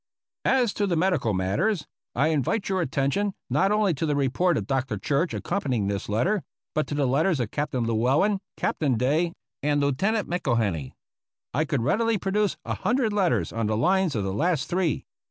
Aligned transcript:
As 0.49 0.73
to 0.73 0.87
the 0.87 0.95
medical 0.95 1.31
matters, 1.31 1.85
I 2.15 2.29
invite 2.29 2.69
your 2.69 2.81
attention, 2.81 3.35
not 3.51 3.71
only 3.71 3.93
to 3.93 4.07
the 4.07 4.15
report 4.15 4.57
of 4.57 4.65
Dr. 4.65 4.97
Church 4.97 5.31
accompanying 5.31 5.85
this 5.89 6.09
letter, 6.09 6.41
but 6.73 6.87
to 6.87 6.95
the 6.95 7.05
letters 7.05 7.39
of 7.39 7.51
Captain 7.51 7.83
Llewellen, 7.85 8.39
Captain 8.57 8.97
Day, 8.97 9.31
and 9.61 9.79
Lieutenant 9.79 10.27
Mcllhenny. 10.27 10.93
I 11.53 11.65
could 11.65 11.83
readily 11.83 12.17
produce 12.17 12.57
a 12.65 12.73
hun 12.73 12.95
dred 12.95 13.13
letters 13.13 13.53
on 13.53 13.67
the 13.67 13.77
lines 13.77 14.15
of 14.15 14.23
the 14.23 14.33
last 14.33 14.67
three. 14.69 15.05